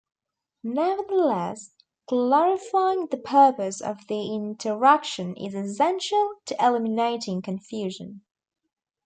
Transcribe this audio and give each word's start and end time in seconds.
Nevertheless, 0.63 1.75
clarifying 2.09 3.05
the 3.05 3.17
purpose 3.17 3.81
of 3.81 4.07
the 4.07 4.33
interaction 4.33 5.35
is 5.37 5.53
essential 5.53 6.37
to 6.47 6.55
eliminating 6.59 7.43
confusion. 7.43 8.21